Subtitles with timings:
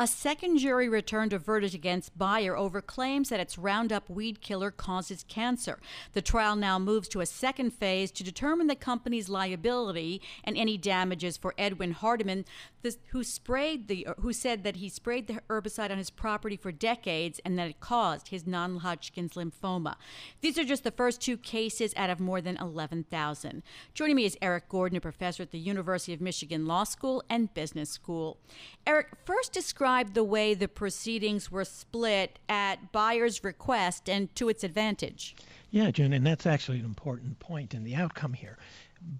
[0.00, 4.70] A second jury returned a verdict against Bayer over claims that its Roundup weed killer
[4.70, 5.80] causes cancer.
[6.12, 10.78] The trial now moves to a second phase to determine the company's liability and any
[10.78, 12.44] damages for Edwin Hardeman,
[13.08, 16.70] who sprayed the uh, who said that he sprayed the herbicide on his property for
[16.70, 19.96] decades and that it caused his non-Hodgkin's lymphoma.
[20.40, 23.64] These are just the first two cases out of more than 11,000.
[23.94, 27.52] Joining me is Erik Gordon, a professor at the University of Michigan Law School and
[27.52, 28.38] Business School.
[28.86, 34.62] Erik, first describe the way the proceedings were split at Bayer's request and to its
[34.62, 35.34] advantage.
[35.70, 38.58] Yeah, June, and that's actually an important point in the outcome here.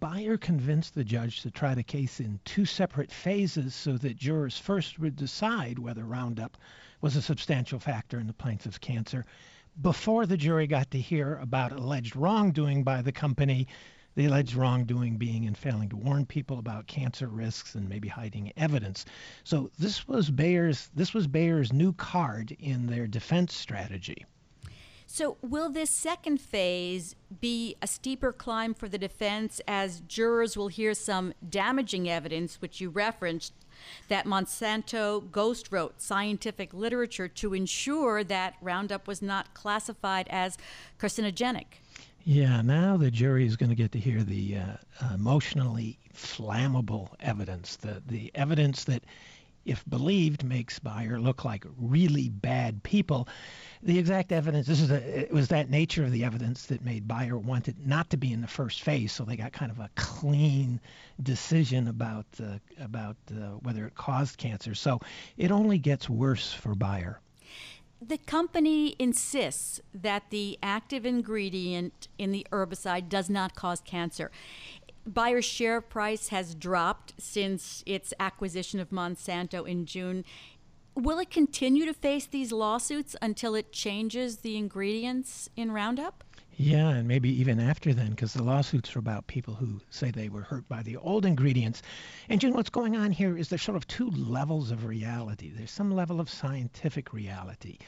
[0.00, 4.58] Bayer convinced the judge to try the case in two separate phases so that jurors
[4.58, 6.56] first would decide whether Roundup
[7.00, 9.24] was a substantial factor in the plaintiff's cancer
[9.80, 13.68] before the jury got to hear about alleged wrongdoing by the company
[14.18, 18.52] the alleged wrongdoing being in failing to warn people about cancer risks and maybe hiding
[18.56, 19.04] evidence.
[19.44, 24.26] So this was Bayer's this was Bayer's new card in their defense strategy.
[25.06, 30.68] So, will this second phase be a steeper climb for the defense as jurors will
[30.68, 33.54] hear some damaging evidence, which you referenced,
[34.08, 40.58] that Monsanto ghost wrote scientific literature to ensure that Roundup was not classified as
[40.98, 41.78] carcinogenic?
[42.30, 47.76] Yeah, now the jury is going to get to hear the uh, emotionally flammable evidence,
[47.76, 49.02] the the evidence that,
[49.64, 53.28] if believed, makes Bayer look like really bad people.
[53.82, 54.66] The exact evidence.
[54.66, 57.76] This is a, it was that nature of the evidence that made Bayer want it
[57.86, 60.80] not to be in the first phase, so they got kind of a clean
[61.22, 64.74] decision about uh, about uh, whether it caused cancer.
[64.74, 65.00] So
[65.38, 67.20] it only gets worse for Bayer.
[68.00, 74.30] The company insists that the active ingredient in the herbicide does not cause cancer.
[75.12, 80.24] Bayer's share price has dropped since its acquisition of Monsanto in June.
[80.94, 86.22] Will it continue to face these lawsuits until it changes the ingredients in Roundup?
[86.60, 90.28] Yeah, and maybe even after then, because the lawsuits are about people who say they
[90.28, 91.82] were hurt by the old ingredients.
[92.28, 95.52] And know what's going on here is there's sort of two levels of reality.
[95.54, 97.78] There's some level of scientific reality.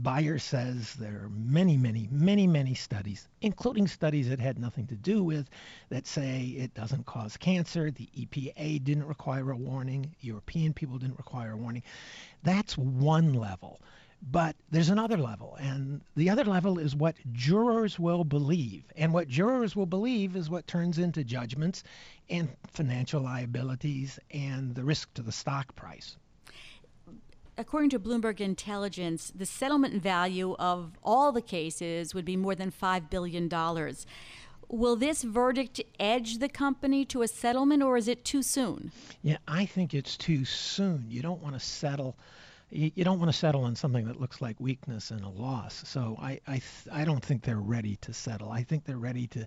[0.00, 4.94] Bayer says there are many, many, many, many studies, including studies that had nothing to
[4.94, 5.50] do with,
[5.88, 7.90] that say it doesn't cause cancer.
[7.90, 10.14] The EPA didn't require a warning.
[10.20, 11.82] European people didn't require a warning.
[12.44, 13.80] That's one level.
[14.30, 18.84] But there's another level, and the other level is what jurors will believe.
[18.96, 21.82] And what jurors will believe is what turns into judgments
[22.30, 26.16] and financial liabilities and the risk to the stock price.
[27.58, 32.70] According to Bloomberg Intelligence, the settlement value of all the cases would be more than
[32.70, 33.50] $5 billion.
[34.68, 38.92] Will this verdict edge the company to a settlement, or is it too soon?
[39.22, 41.06] Yeah, I think it's too soon.
[41.10, 42.16] You don't want to settle
[42.72, 45.82] you, you don't want to settle on something that looks like weakness and a loss.
[45.86, 48.50] So I I th- I don't think they're ready to settle.
[48.50, 49.46] I think they're ready to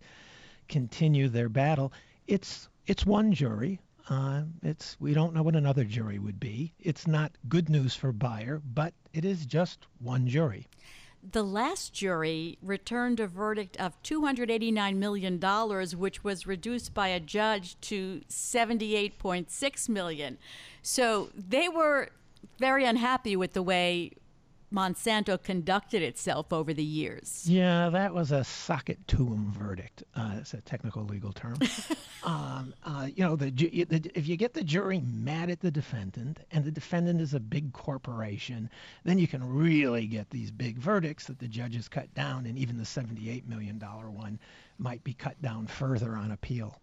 [0.67, 1.91] continue their battle.
[2.27, 3.79] It's it's one jury.
[4.07, 6.73] Uh, it's we don't know what another jury would be.
[6.79, 10.67] It's not good news for Bayer, but it is just one jury.
[11.31, 15.39] The last jury returned a verdict of $289 million,
[15.97, 20.37] which was reduced by a judge to 78.6 million.
[20.83, 22.11] So they were
[22.59, 24.11] very unhappy with the way
[24.73, 27.43] Monsanto conducted itself over the years.
[27.47, 30.03] Yeah, that was a socket tuum verdict.
[30.15, 31.57] Uh, it's a technical legal term.
[32.23, 36.39] um, uh, you know, the, the, if you get the jury mad at the defendant,
[36.51, 38.69] and the defendant is a big corporation,
[39.03, 42.77] then you can really get these big verdicts that the judges cut down, and even
[42.77, 44.39] the $78 million one
[44.77, 46.81] might be cut down further on appeal.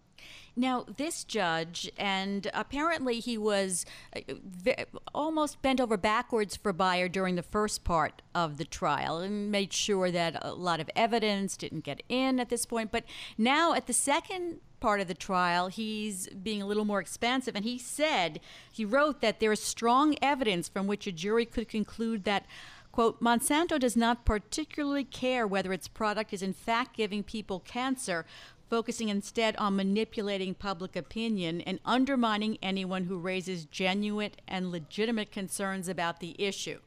[0.54, 4.84] Now, this judge, and apparently he was uh,
[5.14, 9.72] almost bent over backwards for Bayer during the first part of the trial and made
[9.72, 12.92] sure that a lot of evidence didn't get in at this point.
[12.92, 13.04] But
[13.38, 17.56] now, at the second part of the trial, he's being a little more expansive.
[17.56, 18.40] And he said,
[18.70, 22.44] he wrote that there is strong evidence from which a jury could conclude that
[22.90, 28.26] quote, Monsanto does not particularly care whether its product is in fact giving people cancer,
[28.72, 35.88] focusing instead on manipulating public opinion and undermining anyone who raises genuine and legitimate concerns
[35.88, 36.78] about the issue.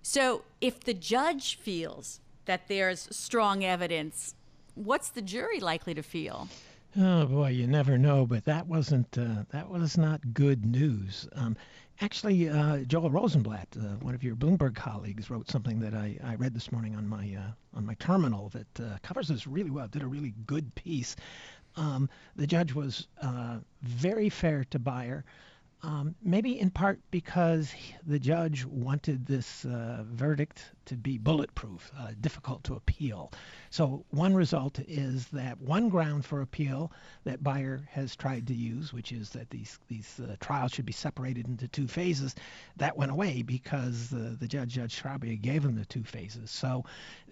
[0.00, 4.34] So, if the judge feels that there's strong evidence,
[4.74, 6.48] what's the jury likely to feel?
[6.98, 11.28] Oh boy, you never know, but that wasn't uh, that was not good news.
[11.34, 11.58] Um,
[12.02, 16.34] actually, uh, Joel Rosenblatt, uh, one of your Bloomberg colleagues, wrote something that I, I
[16.34, 19.86] read this morning on my uh, on my terminal that uh, covers this really well.
[19.88, 21.14] Did a really good piece.
[21.76, 25.24] Um, the judge was uh, very fair to Bayer.
[25.84, 27.74] Um, maybe in part because
[28.06, 33.32] the judge wanted this uh, verdict to be bulletproof, uh, difficult to appeal.
[33.70, 36.92] So one result is that one ground for appeal
[37.24, 40.92] that Bayer has tried to use, which is that these these uh, trials should be
[40.92, 42.36] separated into two phases,
[42.76, 46.52] that went away because the judge, Judge Chhabria, gave him the two phases.
[46.52, 46.84] So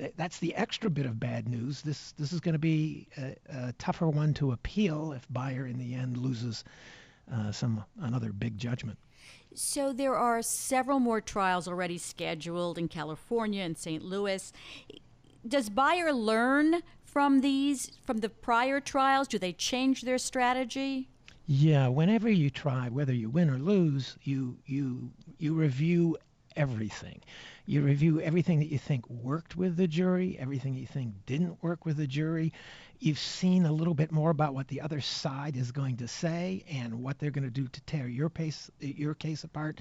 [0.02, 1.82] uh, that's the extra bit of bad news.
[1.82, 5.78] This this is going to be a, a tougher one to appeal if Bayer in
[5.78, 6.64] the end loses
[7.32, 8.98] uh, some another big judgment.
[9.54, 14.04] So there are several more trials already scheduled in California and St.
[14.04, 14.52] Louis.
[15.46, 19.26] Does Bayer learn from these from the prior trials?
[19.28, 21.08] Do they change their strategy?
[21.46, 26.16] Yeah, whenever you try, whether you win or lose, you you you review
[26.56, 27.20] everything.
[27.66, 31.86] You review everything that you think worked with the jury, everything you think didn't work
[31.86, 32.52] with the jury.
[32.98, 36.64] You've seen a little bit more about what the other side is going to say
[36.68, 39.80] and what they're going to do to tear your case your case apart.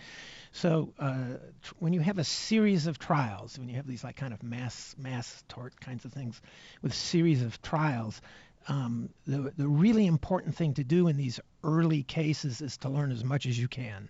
[0.51, 1.37] So uh,
[1.79, 4.95] when you have a series of trials, when you have these like kind of mass
[4.97, 6.41] mass tort kinds of things
[6.81, 8.21] with series of trials,
[8.67, 13.11] um, the the really important thing to do in these early cases is to learn
[13.11, 14.09] as much as you can.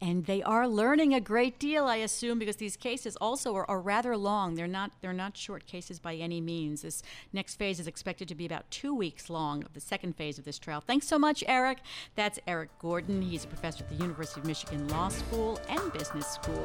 [0.00, 3.80] And they are learning a great deal, I assume, because these cases also are, are,
[3.80, 4.54] rather long.
[4.54, 6.82] They're not they're not short cases by any means.
[6.82, 7.02] This
[7.32, 10.44] next phase is expected to be about two weeks long of the second phase of
[10.44, 10.80] this trial.
[10.80, 11.78] Thanks so much, Erik.
[12.14, 13.20] That's Erik Gordon.
[13.20, 16.64] He's a professor at the University of Michigan Law School and Business School.